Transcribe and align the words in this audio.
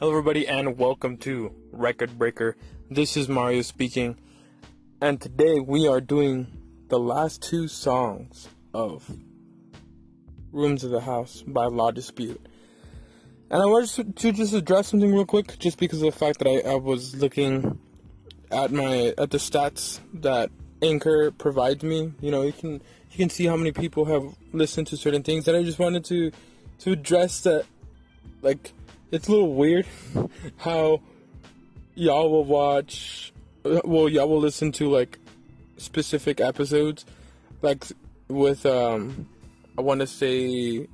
Hello, 0.00 0.12
everybody, 0.12 0.48
and 0.48 0.78
welcome 0.78 1.18
to 1.18 1.54
Record 1.72 2.18
Breaker. 2.18 2.56
This 2.90 3.18
is 3.18 3.28
Mario 3.28 3.60
speaking, 3.60 4.16
and 5.02 5.20
today 5.20 5.60
we 5.60 5.88
are 5.88 6.00
doing 6.00 6.46
the 6.88 6.98
last 6.98 7.42
two 7.42 7.68
songs 7.68 8.48
of 8.72 9.06
Rooms 10.52 10.84
of 10.84 10.90
the 10.90 11.02
House 11.02 11.42
by 11.46 11.66
La 11.66 11.90
Dispute. 11.90 12.40
And 13.50 13.60
I 13.60 13.66
wanted 13.66 14.16
to 14.16 14.32
just 14.32 14.54
address 14.54 14.88
something 14.88 15.12
real 15.12 15.26
quick, 15.26 15.58
just 15.58 15.78
because 15.78 16.00
of 16.00 16.14
the 16.14 16.18
fact 16.18 16.38
that 16.38 16.48
I, 16.48 16.70
I 16.70 16.76
was 16.76 17.14
looking 17.16 17.78
at 18.50 18.72
my 18.72 19.12
at 19.18 19.30
the 19.30 19.36
stats 19.36 20.00
that 20.14 20.50
Anchor 20.80 21.30
provides 21.30 21.84
me. 21.84 22.14
You 22.22 22.30
know, 22.30 22.40
you 22.40 22.54
can 22.54 22.72
you 23.10 23.18
can 23.18 23.28
see 23.28 23.44
how 23.44 23.56
many 23.58 23.72
people 23.72 24.06
have 24.06 24.34
listened 24.54 24.86
to 24.86 24.96
certain 24.96 25.22
things, 25.22 25.46
and 25.46 25.58
I 25.58 25.62
just 25.62 25.78
wanted 25.78 26.06
to 26.06 26.32
to 26.78 26.92
address 26.92 27.42
that, 27.42 27.66
like 28.40 28.72
it's 29.10 29.28
a 29.28 29.30
little 29.30 29.54
weird 29.54 29.86
how 30.58 31.00
y'all 31.94 32.30
will 32.30 32.44
watch 32.44 33.32
well 33.64 34.08
y'all 34.08 34.28
will 34.28 34.38
listen 34.40 34.72
to 34.72 34.88
like 34.88 35.18
specific 35.76 36.40
episodes. 36.40 37.04
Like 37.62 37.84
with 38.28 38.64
um 38.64 39.26
i 39.76 39.80
want 39.80 40.00
to 40.00 40.06
say 40.06 40.86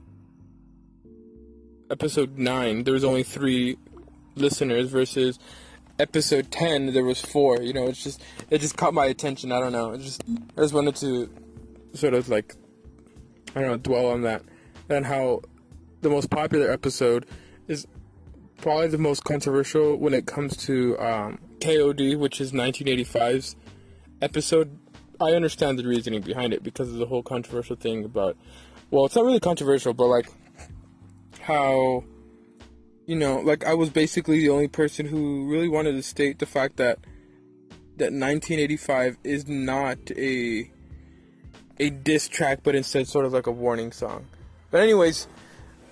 episode 1.90 2.38
9 2.38 2.84
there 2.84 2.94
was 2.94 3.04
only 3.04 3.22
3 3.22 3.76
listeners 4.36 4.88
versus 4.88 5.38
episode 5.98 6.50
10 6.50 6.94
there 6.94 7.04
was 7.04 7.20
4 7.20 7.62
you 7.62 7.72
know 7.74 7.86
it's 7.86 8.02
just 8.02 8.22
it 8.50 8.60
just 8.60 8.76
caught 8.76 8.94
my 8.94 9.06
attention. 9.06 9.52
I 9.52 9.60
don't 9.60 9.72
know. 9.72 9.92
It 9.92 10.00
just 10.00 10.24
i 10.56 10.60
just 10.60 10.74
wanted 10.74 10.96
to 10.96 11.28
sort 11.94 12.14
of 12.14 12.28
like 12.28 12.54
i 13.54 13.60
don't 13.60 13.70
know 13.70 13.76
dwell 13.76 14.06
on 14.06 14.22
that 14.22 14.42
and 14.88 15.04
how 15.04 15.42
the 16.02 16.10
most 16.10 16.30
popular 16.30 16.70
episode 16.70 17.24
is 17.24 17.45
probably 18.58 18.88
the 18.88 18.98
most 18.98 19.24
controversial 19.24 19.96
when 19.96 20.14
it 20.14 20.26
comes 20.26 20.56
to 20.56 20.98
um, 20.98 21.38
KOD, 21.60 22.18
which 22.18 22.40
is 22.40 22.52
1985's 22.52 23.56
episode. 24.22 24.78
I 25.20 25.32
understand 25.32 25.78
the 25.78 25.86
reasoning 25.86 26.20
behind 26.20 26.52
it 26.52 26.62
because 26.62 26.90
of 26.92 26.96
the 26.96 27.06
whole 27.06 27.22
controversial 27.22 27.76
thing 27.76 28.04
about. 28.04 28.36
Well, 28.90 29.06
it's 29.06 29.16
not 29.16 29.24
really 29.24 29.40
controversial, 29.40 29.94
but 29.94 30.06
like 30.06 30.28
how, 31.40 32.04
you 33.06 33.16
know, 33.16 33.40
like 33.40 33.64
I 33.64 33.74
was 33.74 33.90
basically 33.90 34.40
the 34.40 34.50
only 34.50 34.68
person 34.68 35.06
who 35.06 35.48
really 35.50 35.68
wanted 35.68 35.92
to 35.92 36.02
state 36.02 36.38
the 36.38 36.46
fact 36.46 36.76
that 36.76 36.98
that 37.96 38.12
1985 38.12 39.16
is 39.24 39.48
not 39.48 39.98
a 40.10 40.70
a 41.78 41.90
diss 41.90 42.28
track, 42.28 42.60
but 42.62 42.74
instead 42.74 43.06
sort 43.06 43.26
of 43.26 43.32
like 43.32 43.46
a 43.46 43.50
warning 43.50 43.92
song. 43.92 44.26
But 44.70 44.82
anyways, 44.82 45.28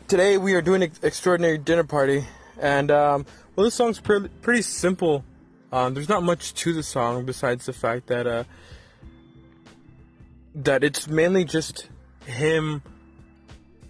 today 0.08 0.38
we 0.38 0.54
are 0.54 0.62
doing 0.62 0.82
an 0.82 0.92
extraordinary 1.02 1.58
dinner 1.58 1.84
party 1.84 2.24
and 2.60 2.90
um, 2.90 3.26
well, 3.56 3.64
this 3.64 3.74
song's 3.74 4.00
pre- 4.00 4.28
pretty 4.42 4.62
simple. 4.62 5.24
Um, 5.72 5.94
there's 5.94 6.08
not 6.08 6.22
much 6.22 6.54
to 6.54 6.72
the 6.72 6.82
song 6.82 7.24
besides 7.24 7.66
the 7.66 7.72
fact 7.72 8.06
that 8.06 8.26
uh, 8.26 8.44
that 10.54 10.84
it's 10.84 11.08
mainly 11.08 11.44
just 11.44 11.88
him 12.26 12.82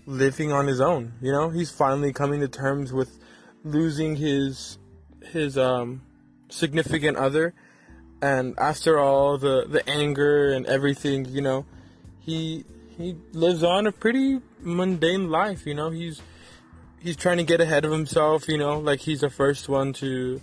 living 0.07 0.53
on 0.53 0.67
his 0.67 0.81
own. 0.81 1.13
You 1.21 1.33
know, 1.33 1.51
he's 1.51 1.71
finally 1.71 2.13
coming 2.13 2.41
to 2.41 2.49
terms 2.49 2.93
with 2.93 3.19
losing 3.65 4.17
his 4.17 4.79
his 5.33 5.59
um, 5.59 6.03
significant 6.49 7.17
other, 7.17 7.55
and 8.23 8.55
after 8.59 8.99
all 8.99 9.39
the 9.39 9.67
the 9.69 9.89
anger 9.89 10.53
and 10.53 10.67
everything, 10.67 11.27
you 11.27 11.41
know, 11.41 11.67
he 12.21 12.65
he 12.97 13.17
lives 13.33 13.63
on 13.63 13.87
a 13.87 13.93
pretty 13.93 14.41
mundane 14.61 15.31
life. 15.31 15.67
You 15.67 15.75
know, 15.75 15.91
he's 15.91 16.23
he's 17.05 17.17
trying 17.19 17.37
to 17.37 17.45
get 17.45 17.61
ahead 17.61 17.85
of 17.85 17.93
himself, 17.93 18.49
you 18.49 18.57
know, 18.57 18.79
like 18.79 18.99
he's 18.99 19.21
the 19.21 19.29
first 19.29 19.69
one 19.69 19.93
to 19.95 20.41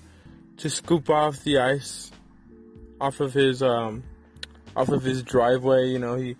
to 0.57 0.69
scoop 0.69 1.09
off 1.09 1.43
the 1.43 1.57
ice 1.57 2.11
off 3.01 3.19
of 3.19 3.33
his 3.33 3.63
um 3.63 4.03
off 4.75 4.89
of 4.89 5.01
his 5.01 5.23
driveway, 5.23 5.89
you 5.89 5.97
know, 5.97 6.15
he 6.15 6.35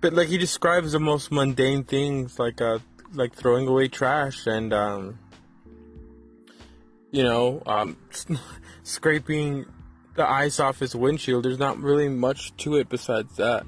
but 0.00 0.14
like 0.14 0.28
he 0.28 0.38
describes 0.38 0.92
the 0.92 0.98
most 0.98 1.30
mundane 1.30 1.84
things 1.84 2.38
like 2.38 2.62
uh 2.62 2.78
like 3.12 3.34
throwing 3.34 3.68
away 3.68 3.86
trash 3.86 4.46
and 4.46 4.72
um 4.72 5.18
you 7.10 7.22
know, 7.22 7.62
um 7.66 7.98
scraping 8.82 9.66
the 10.14 10.26
ice 10.26 10.58
off 10.58 10.78
his 10.78 10.96
windshield. 10.96 11.44
There's 11.44 11.58
not 11.58 11.78
really 11.78 12.08
much 12.08 12.56
to 12.58 12.76
it 12.76 12.88
besides 12.88 13.36
that. 13.36 13.66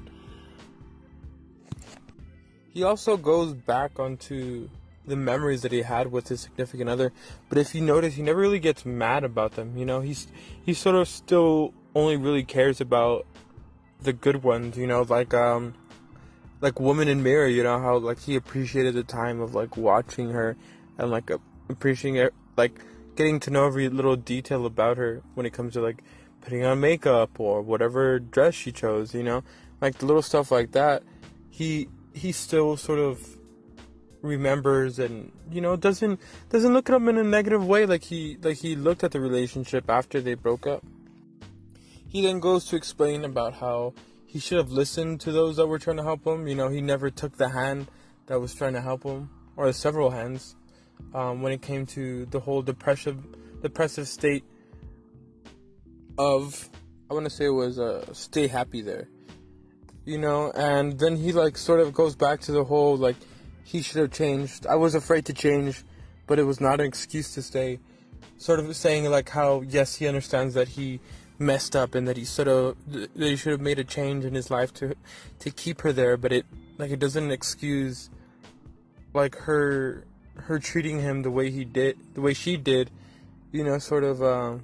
He 2.73 2.81
also 2.81 3.15
goes 3.15 3.53
back 3.53 3.99
onto 3.99 4.67
the 5.05 5.15
memories 5.15 5.61
that 5.61 5.71
he 5.71 5.81
had 5.81 6.11
with 6.11 6.29
his 6.29 6.41
significant 6.41 6.89
other. 6.89 7.11
But 7.49 7.57
if 7.57 7.75
you 7.75 7.81
notice, 7.81 8.15
he 8.15 8.21
never 8.21 8.39
really 8.39 8.59
gets 8.59 8.85
mad 8.85 9.23
about 9.23 9.53
them. 9.53 9.77
You 9.77 9.85
know, 9.85 10.01
he's 10.01 10.27
he 10.63 10.73
sort 10.73 10.95
of 10.95 11.07
still 11.07 11.73
only 11.95 12.17
really 12.17 12.43
cares 12.43 12.79
about 12.81 13.25
the 14.01 14.13
good 14.13 14.43
ones. 14.43 14.77
You 14.77 14.87
know, 14.87 15.01
like 15.01 15.33
um, 15.33 15.73
like 16.61 16.79
Woman 16.79 17.07
in 17.07 17.23
Mirror. 17.23 17.47
You 17.47 17.63
know 17.63 17.79
how 17.79 17.97
like 17.97 18.21
he 18.21 18.35
appreciated 18.35 18.93
the 18.93 19.03
time 19.03 19.41
of 19.41 19.53
like 19.53 19.75
watching 19.77 20.31
her 20.31 20.55
and 20.97 21.11
like 21.11 21.31
appreciating 21.69 22.21
it, 22.21 22.33
like 22.55 22.79
getting 23.15 23.39
to 23.41 23.51
know 23.51 23.67
every 23.67 23.89
little 23.89 24.15
detail 24.15 24.65
about 24.65 24.97
her 24.97 25.21
when 25.35 25.45
it 25.45 25.53
comes 25.53 25.73
to 25.73 25.81
like 25.81 26.03
putting 26.41 26.63
on 26.63 26.79
makeup 26.79 27.39
or 27.39 27.61
whatever 27.61 28.19
dress 28.19 28.53
she 28.53 28.71
chose. 28.71 29.13
You 29.13 29.23
know, 29.23 29.43
like 29.81 29.97
the 29.97 30.05
little 30.05 30.21
stuff 30.21 30.51
like 30.51 30.71
that. 30.71 31.03
He 31.49 31.89
he 32.13 32.31
still 32.31 32.77
sort 32.77 32.99
of 32.99 33.37
remembers 34.23 34.97
and 34.99 35.31
you 35.51 35.61
know 35.61 35.75
doesn't 35.75 36.19
doesn't 36.49 36.73
look 36.73 36.89
at 36.89 36.95
him 36.95 37.09
in 37.09 37.17
a 37.17 37.23
negative 37.23 37.67
way 37.67 37.85
like 37.85 38.05
he 38.05 38.37
like 38.41 38.57
he 38.57 38.75
looked 38.75 39.03
at 39.03 39.11
the 39.11 39.19
relationship 39.19 39.89
after 39.89 40.19
they 40.19 40.33
broke 40.33 40.65
up. 40.65 40.83
He 42.07 42.21
then 42.21 42.39
goes 42.39 42.65
to 42.65 42.75
explain 42.75 43.25
about 43.25 43.55
how 43.55 43.93
he 44.25 44.39
should 44.39 44.57
have 44.57 44.71
listened 44.71 45.19
to 45.21 45.31
those 45.31 45.57
that 45.57 45.67
were 45.67 45.77
trying 45.77 45.97
to 45.97 46.03
help 46.03 46.25
him. 46.25 46.47
You 46.47 46.55
know, 46.55 46.69
he 46.69 46.81
never 46.81 47.11
took 47.11 47.37
the 47.37 47.49
hand 47.49 47.87
that 48.27 48.39
was 48.39 48.53
trying 48.55 48.73
to 48.73 48.81
help 48.81 49.03
him, 49.03 49.29
or 49.57 49.71
several 49.73 50.09
hands, 50.09 50.55
um, 51.13 51.41
when 51.41 51.51
it 51.51 51.61
came 51.61 51.85
to 51.87 52.25
the 52.27 52.39
whole 52.39 52.61
depressive 52.61 53.17
depressive 53.61 54.07
state 54.07 54.43
of 56.17 56.69
I 57.09 57.13
want 57.13 57.25
to 57.25 57.29
say 57.29 57.45
it 57.45 57.49
was 57.49 57.77
uh, 57.77 58.13
stay 58.13 58.47
happy 58.47 58.81
there. 58.81 59.09
You 60.05 60.17
know, 60.17 60.51
and 60.51 60.99
then 60.99 61.15
he 61.15 61.31
like 61.31 61.57
sort 61.57 61.79
of 61.79 61.93
goes 61.93 62.15
back 62.15 62.41
to 62.41 62.51
the 62.51 62.63
whole 62.63 62.97
like 62.97 63.15
he 63.63 63.81
should 63.81 64.01
have 64.01 64.11
changed. 64.11 64.67
I 64.67 64.75
was 64.75 64.95
afraid 64.95 65.25
to 65.25 65.33
change, 65.33 65.83
but 66.27 66.39
it 66.39 66.43
was 66.43 66.59
not 66.59 66.79
an 66.79 66.85
excuse 66.85 67.33
to 67.35 67.41
stay. 67.41 67.79
Sort 68.37 68.59
of 68.59 68.75
saying 68.75 69.09
like 69.09 69.29
how 69.29 69.61
yes, 69.61 69.95
he 69.95 70.07
understands 70.07 70.53
that 70.55 70.69
he 70.69 70.99
messed 71.39 71.75
up 71.75 71.95
and 71.95 72.07
that 72.07 72.17
he 72.17 72.25
sort 72.25 72.47
of 72.47 72.77
that 72.87 73.09
he 73.15 73.35
should 73.35 73.51
have 73.51 73.61
made 73.61 73.79
a 73.79 73.83
change 73.83 74.25
in 74.25 74.33
his 74.33 74.51
life 74.51 74.73
to 74.75 74.95
to 75.39 75.51
keep 75.51 75.81
her 75.81 75.93
there, 75.93 76.17
but 76.17 76.31
it 76.31 76.45
like 76.77 76.91
it 76.91 76.99
doesn't 76.99 77.31
excuse 77.31 78.09
like 79.13 79.35
her 79.35 80.05
her 80.35 80.59
treating 80.59 80.99
him 80.99 81.21
the 81.21 81.31
way 81.31 81.51
he 81.51 81.63
did, 81.63 81.97
the 82.15 82.21
way 82.21 82.33
she 82.33 82.57
did, 82.57 82.89
you 83.51 83.63
know, 83.63 83.77
sort 83.77 84.03
of 84.03 84.21
um, 84.23 84.63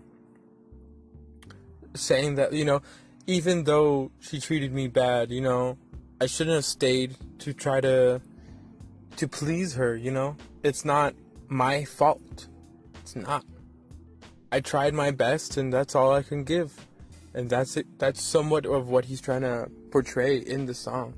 saying 1.93 2.35
that 2.35 2.53
you 2.53 2.65
know, 2.65 2.81
even 3.27 3.63
though 3.63 4.11
she 4.19 4.39
treated 4.39 4.73
me 4.73 4.87
bad, 4.87 5.31
you 5.31 5.41
know, 5.41 5.77
I 6.19 6.25
shouldn't 6.25 6.55
have 6.55 6.65
stayed 6.65 7.15
to 7.39 7.53
try 7.53 7.81
to 7.81 8.21
to 9.19 9.27
please 9.27 9.75
her, 9.75 9.97
you 9.97 10.11
know? 10.11 10.37
It's 10.63 10.85
not 10.85 11.13
my 11.49 11.83
fault. 11.83 12.47
It's 13.01 13.17
not. 13.17 13.43
I 14.49 14.61
tried 14.61 14.93
my 14.93 15.11
best 15.11 15.57
and 15.57 15.73
that's 15.73 15.93
all 15.93 16.13
I 16.13 16.23
can 16.23 16.45
give. 16.45 16.87
And 17.33 17.49
that's 17.49 17.75
it. 17.75 17.85
That's 17.99 18.21
somewhat 18.21 18.65
of 18.65 18.89
what 18.89 19.05
he's 19.05 19.21
trying 19.21 19.41
to 19.41 19.69
portray 19.91 20.37
in 20.37 20.65
the 20.65 20.73
song. 20.73 21.13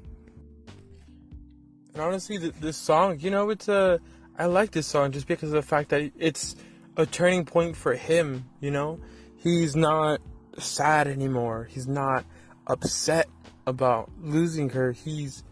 And 1.94 2.02
honestly, 2.02 2.38
this 2.38 2.76
song, 2.76 3.20
you 3.20 3.30
know, 3.30 3.50
it's 3.50 3.68
a. 3.68 4.00
I 4.38 4.46
like 4.46 4.72
this 4.72 4.88
song 4.88 5.12
just 5.12 5.28
because 5.28 5.50
of 5.50 5.56
the 5.56 5.62
fact 5.62 5.90
that 5.90 6.12
it's 6.18 6.56
a 6.98 7.06
turning 7.06 7.46
point 7.46 7.76
for 7.76 7.94
him, 7.94 8.46
you 8.60 8.72
know? 8.72 9.00
He's 9.38 9.76
not 9.76 10.22
sad 10.58 11.08
anymore. 11.08 11.70
He's 11.70 11.88
not 11.88 12.26
upset 12.68 13.30
about 13.68 14.10
losing 14.20 14.70
her. 14.72 14.92
He's 14.92 15.44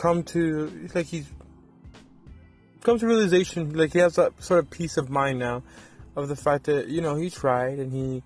come 0.00 0.22
to 0.22 0.72
it's 0.82 0.94
like 0.94 1.04
he's 1.04 1.28
come 2.82 2.98
to 2.98 3.06
realization 3.06 3.74
like 3.74 3.92
he 3.92 3.98
has 3.98 4.14
that 4.14 4.32
sort 4.42 4.58
of 4.58 4.70
peace 4.70 4.96
of 4.96 5.10
mind 5.10 5.38
now 5.38 5.62
of 6.16 6.26
the 6.28 6.36
fact 6.36 6.64
that 6.64 6.88
you 6.88 7.02
know 7.02 7.16
he 7.16 7.28
tried 7.28 7.78
and 7.78 7.92
he, 7.92 8.22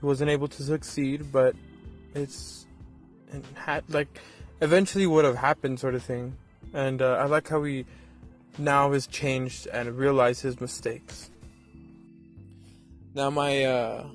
wasn't 0.00 0.30
able 0.30 0.46
to 0.46 0.62
succeed 0.62 1.32
but 1.32 1.56
it's 2.14 2.68
and 3.32 3.44
had 3.54 3.82
like 3.90 4.20
eventually 4.62 5.06
would 5.06 5.24
have 5.24 5.36
happened 5.36 5.78
sort 5.78 5.94
of 5.94 6.02
thing. 6.02 6.36
And 6.72 7.02
uh, 7.02 7.16
i 7.20 7.26
like 7.26 7.48
how 7.48 7.62
he 7.62 7.84
now 8.58 8.92
has 8.92 9.06
changed 9.06 9.66
and 9.68 9.96
realized 9.96 10.42
his 10.42 10.60
mistakes. 10.60 11.30
Now 13.14 13.28
my 13.30 13.64
uh 13.64 14.06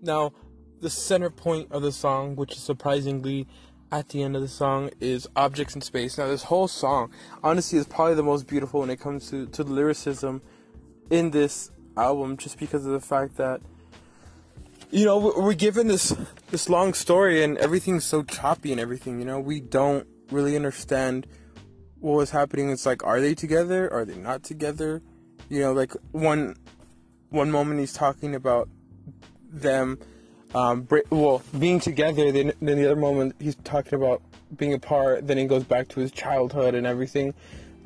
now 0.00 0.32
the 0.80 0.90
center 0.90 1.30
point 1.30 1.72
of 1.72 1.82
the 1.82 1.92
song 1.92 2.36
which 2.36 2.52
is 2.52 2.62
surprisingly 2.62 3.46
at 3.94 4.08
the 4.08 4.24
end 4.24 4.34
of 4.34 4.42
the 4.42 4.48
song 4.48 4.90
is 5.00 5.28
Objects 5.36 5.76
in 5.76 5.80
Space. 5.80 6.18
Now, 6.18 6.26
this 6.26 6.42
whole 6.42 6.66
song, 6.66 7.12
honestly, 7.44 7.78
is 7.78 7.86
probably 7.86 8.16
the 8.16 8.24
most 8.24 8.48
beautiful 8.48 8.80
when 8.80 8.90
it 8.90 8.98
comes 8.98 9.30
to, 9.30 9.46
to 9.46 9.62
the 9.62 9.72
lyricism 9.72 10.42
in 11.10 11.30
this 11.30 11.70
album 11.96 12.36
just 12.36 12.58
because 12.58 12.84
of 12.84 12.90
the 12.90 13.00
fact 13.00 13.36
that 13.36 13.60
you 14.90 15.04
know 15.04 15.32
we're 15.36 15.54
given 15.54 15.86
this 15.86 16.12
this 16.50 16.68
long 16.68 16.92
story 16.92 17.44
and 17.44 17.56
everything's 17.58 18.04
so 18.04 18.24
choppy 18.24 18.72
and 18.72 18.80
everything 18.80 19.20
you 19.20 19.24
know? 19.24 19.38
We 19.38 19.60
don't 19.60 20.08
really 20.32 20.56
understand 20.56 21.28
what 22.00 22.16
was 22.16 22.30
happening. 22.30 22.70
It's 22.70 22.86
like 22.86 23.04
are 23.04 23.20
they 23.20 23.34
together? 23.36 23.92
Are 23.92 24.04
they 24.04 24.16
not 24.16 24.42
together? 24.42 25.02
You 25.48 25.60
know 25.60 25.72
like 25.72 25.92
one 26.10 26.56
one 27.28 27.52
moment 27.52 27.78
he's 27.78 27.92
talking 27.92 28.34
about 28.34 28.68
them 29.52 30.00
um, 30.54 30.86
well 31.10 31.42
being 31.58 31.80
together 31.80 32.30
then, 32.30 32.52
then 32.60 32.78
the 32.78 32.86
other 32.86 33.00
moment 33.00 33.34
he's 33.40 33.56
talking 33.56 33.94
about 33.94 34.22
being 34.56 34.72
apart 34.72 35.26
then 35.26 35.36
he 35.36 35.46
goes 35.46 35.64
back 35.64 35.88
to 35.88 36.00
his 36.00 36.12
childhood 36.12 36.74
and 36.74 36.86
everything. 36.86 37.34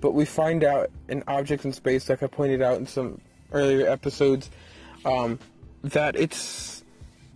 But 0.00 0.12
we 0.12 0.24
find 0.24 0.62
out 0.62 0.90
in 1.08 1.24
objects 1.26 1.64
in 1.64 1.72
space 1.72 2.08
like 2.08 2.22
i 2.22 2.26
pointed 2.26 2.62
out 2.62 2.76
in 2.76 2.86
some 2.86 3.20
earlier 3.52 3.88
episodes 3.88 4.50
um, 5.04 5.38
that 5.82 6.14
it's 6.14 6.84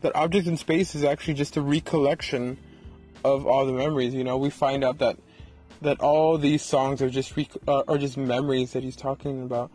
that 0.02 0.14
objects 0.14 0.49
in 0.49 0.56
space 0.56 0.94
is 0.94 1.05
actually 1.05 1.35
just 1.35 1.56
a 1.56 1.62
recollection 1.62 2.58
of 3.25 3.46
all 3.46 3.64
the 3.64 3.73
memories 3.73 4.14
you 4.14 4.25
know? 4.25 4.37
We 4.37 4.50
find 4.50 4.85
out 4.85 4.99
that 4.99 5.17
that 5.81 6.00
all 6.00 6.38
these 6.38 6.62
songs 6.62 7.02
are 7.02 7.11
just 7.11 7.37
rec- 7.37 7.56
uh, 7.67 7.82
are 7.88 7.99
just 7.99 8.17
memories 8.17 8.73
that 8.73 8.85
he's 8.85 8.96
talking 8.96 9.43
about 9.43 9.70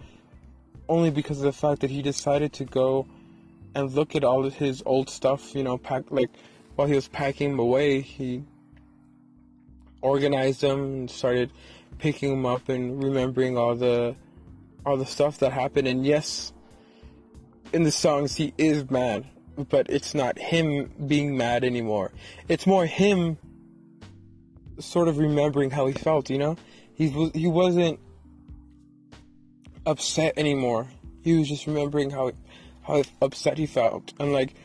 only 0.88 1.10
because 1.10 1.40
of 1.40 1.44
the 1.44 1.52
fact 1.52 1.82
that 1.82 1.90
he 1.90 2.02
decided 2.02 2.54
to 2.54 2.66
go 2.66 3.06
and 3.76 3.92
look 3.92 4.16
at 4.16 4.24
all 4.24 4.46
of 4.46 4.56
his 4.56 4.84
old 4.86 5.10
stuff, 5.10 5.56
you 5.56 5.64
know, 5.64 5.78
pack 5.78 6.04
like 6.10 6.30
while 6.76 6.88
he 6.88 6.96
was 6.96 7.08
packing 7.08 7.52
them 7.52 7.60
away, 7.60 8.02
he 8.02 8.44
organized 10.02 10.62
them 10.62 10.80
and 10.80 11.12
started 11.12 11.52
picking 11.98 12.30
them 12.30 12.46
up 12.46 12.70
and 12.70 13.04
remembering 13.04 13.58
all 13.58 13.76
the 13.76 14.16
all 14.86 14.98
the 14.98 15.06
stuff 15.06 15.40
that 15.40 15.52
happened. 15.52 15.88
And 15.88 16.06
yes, 16.06 16.54
in 17.74 17.84
the 17.84 17.92
songs 17.92 18.36
he 18.36 18.54
is 18.58 18.90
mad, 18.90 19.26
but 19.70 19.90
it's 19.90 20.14
not 20.14 20.38
him 20.38 20.92
being 21.08 21.38
mad 21.38 21.64
anymore. 21.64 22.12
It's 22.48 22.68
more 22.68 22.86
him 22.86 23.38
sort 24.80 25.08
of 25.08 25.18
remembering 25.18 25.72
how 25.72 25.88
he 25.88 25.94
felt, 25.94 26.30
you 26.30 26.38
know? 26.38 26.56
He 26.94 27.10
was 27.10 27.32
he 27.34 27.48
wasn't 27.48 28.00
upset 29.86 30.34
anymore. 30.38 30.88
He 31.24 31.38
was 31.38 31.50
just 31.50 31.68
remembering 31.68 32.10
how 32.10 32.32
how 32.88 33.04
upset 33.22 33.58
he 33.58 33.66
felt. 33.66 34.14
And 34.20 34.32
like 34.32 34.56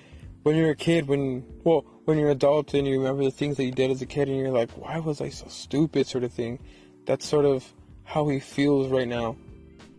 when 0.45 0.57
you're 0.57 0.71
a 0.71 0.77
kid, 0.77 1.09
when 1.09 1.45
well, 1.65 1.85
when 2.05 2.19
you're 2.19 2.29
an 2.29 2.37
adult 2.37 2.73
and 2.75 2.87
you 2.87 2.99
remember 2.99 3.25
the 3.25 3.31
things 3.31 3.57
that 3.57 3.65
you 3.65 3.73
did 3.73 3.91
as 3.91 4.01
a 4.01 4.07
kid, 4.07 4.29
and 4.29 4.39
you're 4.39 4.51
like, 4.51 4.71
why 4.73 4.99
was 4.99 5.21
I 5.21 5.29
so 5.29 5.47
stupid, 5.49 6.07
sort 6.07 6.25
of 6.25 6.33
thing. 6.33 6.59
That's 7.05 7.27
sort 7.27 7.45
of 7.45 7.71
how 8.05 8.29
he 8.29 8.41
feels 8.41 8.89
right 8.89 9.09
now, 9.09 9.37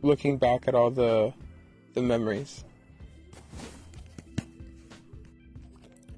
looking 0.02 0.38
back 0.38 0.68
at 0.68 0.76
all 0.76 0.90
the 0.90 1.34
the 1.94 2.02
memories. 2.02 2.64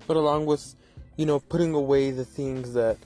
But 0.07 0.18
along 0.18 0.46
with, 0.46 0.75
you 1.18 1.25
know, 1.25 1.40
putting 1.40 1.74
away 1.74 2.12
the 2.12 2.25
things 2.25 2.74
that 2.74 2.98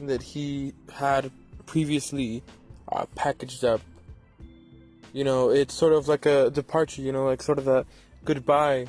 that 0.00 0.22
he 0.22 0.72
had 0.92 1.30
previously 1.66 2.42
uh, 2.90 3.06
packaged 3.16 3.64
up 3.64 3.80
you 5.14 5.22
know, 5.22 5.48
it's 5.50 5.72
sort 5.72 5.92
of 5.92 6.08
like 6.08 6.26
a 6.26 6.50
departure, 6.50 7.00
you 7.00 7.12
know, 7.12 7.24
like 7.24 7.40
sort 7.40 7.58
of 7.58 7.68
a 7.68 7.86
goodbye 8.24 8.86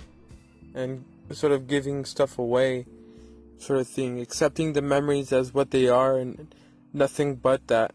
and 0.73 1.05
sort 1.31 1.53
of 1.53 1.67
giving 1.67 2.03
stuff 2.03 2.39
away 2.39 2.87
sort 3.59 3.79
of 3.79 3.87
thing, 3.87 4.19
accepting 4.19 4.73
the 4.73 4.81
memories 4.81 5.31
as 5.31 5.53
what 5.53 5.69
they 5.69 5.87
are 5.87 6.17
and 6.17 6.53
nothing 6.91 7.35
but 7.35 7.67
that. 7.67 7.93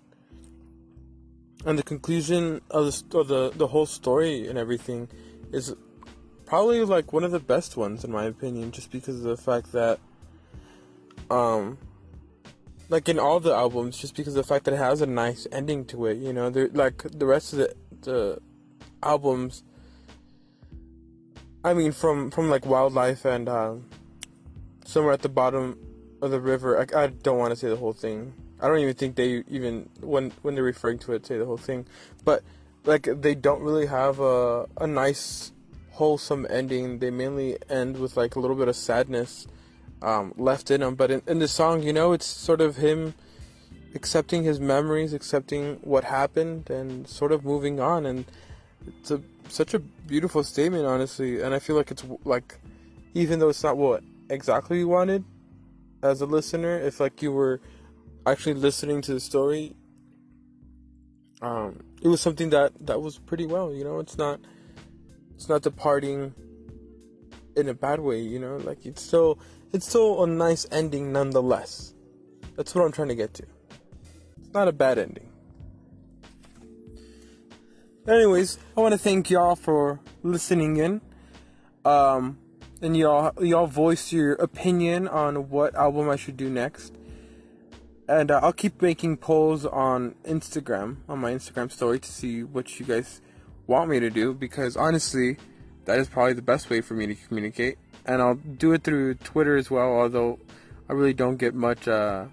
And 1.66 1.76
the 1.76 1.82
conclusion 1.82 2.60
of 2.70 2.86
the, 2.86 3.18
of 3.18 3.28
the, 3.28 3.50
the 3.50 3.66
whole 3.66 3.86
story 3.86 4.46
and 4.46 4.56
everything 4.56 5.08
is 5.52 5.74
probably 6.46 6.84
like 6.84 7.12
one 7.12 7.24
of 7.24 7.32
the 7.32 7.40
best 7.40 7.76
ones 7.76 8.04
in 8.04 8.12
my 8.12 8.24
opinion, 8.26 8.70
just 8.70 8.92
because 8.92 9.16
of 9.16 9.24
the 9.24 9.36
fact 9.36 9.72
that, 9.72 9.98
um, 11.30 11.78
like 12.90 13.08
in 13.08 13.18
all 13.18 13.40
the 13.40 13.54
albums, 13.54 13.96
just 13.96 14.16
because 14.16 14.36
of 14.36 14.44
the 14.44 14.48
fact 14.48 14.64
that 14.66 14.74
it 14.74 14.78
has 14.78 15.00
a 15.00 15.06
nice 15.06 15.46
ending 15.50 15.84
to 15.86 16.06
it, 16.06 16.18
you 16.18 16.32
know, 16.32 16.48
like 16.74 17.02
the 17.02 17.24
rest 17.24 17.52
of 17.54 17.60
the 17.60 17.74
the 18.02 18.38
albums. 19.02 19.62
I 21.64 21.72
mean, 21.72 21.92
from 21.92 22.30
from 22.30 22.50
like 22.50 22.66
wildlife 22.66 23.24
and 23.24 23.48
um, 23.48 23.86
somewhere 24.84 25.12
at 25.12 25.22
the 25.22 25.28
bottom 25.28 25.78
of 26.20 26.32
the 26.32 26.40
river. 26.40 26.78
I, 26.78 27.04
I 27.04 27.06
don't 27.06 27.38
want 27.38 27.52
to 27.52 27.56
say 27.56 27.68
the 27.68 27.76
whole 27.76 27.92
thing. 27.92 28.34
I 28.60 28.66
don't 28.66 28.80
even 28.80 28.94
think 28.94 29.14
they 29.14 29.44
even 29.48 29.88
when 30.00 30.32
when 30.42 30.54
they're 30.54 30.64
referring 30.64 30.98
to 31.00 31.12
it 31.12 31.24
say 31.24 31.38
the 31.38 31.46
whole 31.46 31.56
thing, 31.56 31.86
but 32.24 32.42
like 32.84 33.08
they 33.22 33.36
don't 33.36 33.62
really 33.62 33.86
have 33.86 34.18
a 34.18 34.66
a 34.78 34.86
nice 34.88 35.52
wholesome 35.92 36.44
ending. 36.50 36.98
They 36.98 37.10
mainly 37.10 37.56
end 37.68 37.98
with 37.98 38.16
like 38.16 38.34
a 38.34 38.40
little 38.40 38.56
bit 38.56 38.66
of 38.66 38.74
sadness 38.74 39.46
um, 40.02 40.34
left 40.36 40.70
in 40.70 40.82
him. 40.82 40.94
But 40.94 41.10
in, 41.10 41.22
in 41.26 41.38
the 41.38 41.48
song, 41.48 41.82
you 41.82 41.92
know, 41.92 42.12
it's 42.12 42.26
sort 42.26 42.60
of 42.60 42.76
him 42.76 43.14
accepting 43.94 44.44
his 44.44 44.60
memories, 44.60 45.12
accepting 45.12 45.76
what 45.82 46.04
happened, 46.04 46.70
and 46.70 47.08
sort 47.08 47.32
of 47.32 47.44
moving 47.44 47.80
on. 47.80 48.06
And 48.06 48.24
it's 48.86 49.10
a 49.10 49.20
such 49.48 49.74
a 49.74 49.78
beautiful 49.78 50.44
statement, 50.44 50.86
honestly. 50.86 51.40
And 51.42 51.54
I 51.54 51.58
feel 51.58 51.76
like 51.76 51.90
it's 51.90 52.04
like, 52.24 52.58
even 53.14 53.38
though 53.38 53.48
it's 53.48 53.62
not 53.62 53.76
what 53.76 54.02
exactly 54.28 54.78
you 54.78 54.88
wanted 54.88 55.24
as 56.02 56.20
a 56.20 56.26
listener, 56.26 56.78
if 56.78 57.00
like 57.00 57.20
you 57.22 57.32
were 57.32 57.60
actually 58.26 58.54
listening 58.54 59.02
to 59.02 59.14
the 59.14 59.20
story, 59.20 59.74
um, 61.42 61.80
it 62.02 62.08
was 62.08 62.20
something 62.20 62.50
that 62.50 62.72
that 62.86 63.00
was 63.00 63.18
pretty 63.18 63.46
well. 63.46 63.72
You 63.72 63.84
know, 63.84 63.98
it's 63.98 64.16
not 64.16 64.40
it's 65.34 65.48
not 65.48 65.62
departing 65.62 66.34
in 67.56 67.68
a 67.68 67.74
bad 67.74 68.00
way. 68.00 68.20
You 68.20 68.38
know, 68.38 68.56
like 68.58 68.86
it's 68.86 69.02
still 69.02 69.38
it's 69.72 69.88
still 69.88 70.22
a 70.22 70.26
nice 70.26 70.66
ending 70.70 71.12
nonetheless. 71.12 71.94
That's 72.56 72.74
what 72.74 72.84
I'm 72.84 72.92
trying 72.92 73.08
to 73.08 73.14
get 73.14 73.34
to 73.34 73.44
It's 74.38 74.52
not 74.52 74.68
a 74.68 74.72
bad 74.72 74.98
ending. 74.98 75.28
Anyways, 78.08 78.58
I 78.76 78.80
want 78.80 78.92
to 78.92 78.98
thank 78.98 79.30
y'all 79.30 79.56
for 79.56 80.00
listening 80.22 80.76
in. 80.76 81.00
Um, 81.84 82.38
and 82.82 82.96
y'all 82.96 83.32
y'all 83.44 83.66
voice 83.66 84.12
your 84.12 84.32
opinion 84.34 85.06
on 85.06 85.50
what 85.50 85.74
album 85.74 86.08
I 86.08 86.16
should 86.16 86.36
do 86.36 86.48
next. 86.48 86.94
And 88.08 88.30
uh, 88.30 88.40
I'll 88.42 88.52
keep 88.52 88.82
making 88.82 89.18
polls 89.18 89.64
on 89.64 90.16
Instagram 90.24 90.96
on 91.08 91.20
my 91.20 91.32
Instagram 91.32 91.70
story 91.70 92.00
to 92.00 92.10
see 92.10 92.42
what 92.42 92.80
you 92.80 92.86
guys 92.86 93.20
want 93.66 93.88
me 93.88 94.00
to 94.00 94.10
do 94.10 94.34
because 94.34 94.76
honestly, 94.76 95.36
that 95.84 95.98
is 95.98 96.08
probably 96.08 96.32
the 96.32 96.42
best 96.42 96.70
way 96.70 96.80
for 96.80 96.94
me 96.94 97.06
to 97.06 97.14
communicate. 97.14 97.78
And 98.06 98.22
I'll 98.22 98.34
do 98.34 98.72
it 98.72 98.82
through 98.82 99.14
Twitter 99.14 99.56
as 99.56 99.70
well, 99.70 99.92
although 99.92 100.38
I 100.88 100.92
really 100.92 101.14
don't 101.14 101.36
get 101.36 101.54
much 101.54 101.86
uh, 101.86 102.26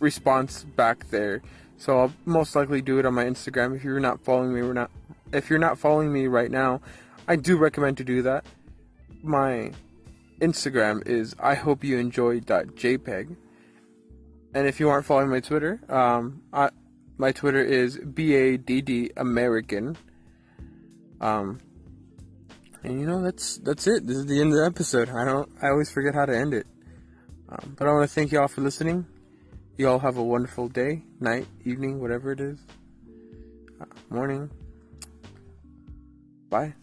response 0.00 0.64
back 0.64 1.08
there. 1.10 1.42
So 1.76 1.98
I'll 1.98 2.12
most 2.24 2.56
likely 2.56 2.82
do 2.82 2.98
it 2.98 3.06
on 3.06 3.14
my 3.14 3.24
Instagram. 3.24 3.76
If 3.76 3.84
you're 3.84 4.00
not 4.00 4.20
following 4.20 4.52
me, 4.54 4.62
we're 4.62 4.72
not. 4.72 4.90
If 5.32 5.48
you're 5.48 5.58
not 5.58 5.78
following 5.78 6.12
me 6.12 6.26
right 6.26 6.50
now, 6.50 6.80
I 7.28 7.36
do 7.36 7.56
recommend 7.56 7.96
to 7.98 8.04
do 8.04 8.22
that. 8.22 8.44
My 9.22 9.72
Instagram 10.40 11.06
is 11.06 11.36
I 11.38 11.54
hope 11.54 11.84
you 11.84 11.98
enjoy.jpg. 11.98 13.36
And 14.52 14.66
if 14.66 14.80
you 14.80 14.88
aren't 14.88 15.06
following 15.06 15.30
my 15.30 15.40
Twitter, 15.40 15.80
um, 15.88 16.42
I, 16.52 16.70
my 17.16 17.30
Twitter 17.30 17.62
is 17.62 17.98
BADD 17.98 19.12
American. 19.16 19.96
Um, 21.20 21.60
and 22.82 23.00
you 23.00 23.06
know 23.06 23.22
that's 23.22 23.58
that's 23.58 23.86
it. 23.86 24.06
This 24.06 24.16
is 24.16 24.26
the 24.26 24.40
end 24.40 24.52
of 24.52 24.58
the 24.58 24.66
episode. 24.66 25.08
I 25.10 25.24
don't. 25.24 25.50
I 25.62 25.68
always 25.68 25.90
forget 25.90 26.14
how 26.14 26.26
to 26.26 26.36
end 26.36 26.54
it. 26.54 26.66
Um, 27.48 27.74
but 27.76 27.88
I 27.88 27.92
want 27.92 28.08
to 28.08 28.14
thank 28.14 28.32
you 28.32 28.40
all 28.40 28.48
for 28.48 28.60
listening. 28.60 29.06
You 29.76 29.88
all 29.88 29.98
have 29.98 30.18
a 30.18 30.22
wonderful 30.22 30.68
day, 30.68 31.02
night, 31.18 31.46
evening, 31.64 32.00
whatever 32.00 32.32
it 32.32 32.40
is. 32.40 32.58
Uh, 33.80 33.86
morning. 34.08 34.50
Bye. 36.48 36.74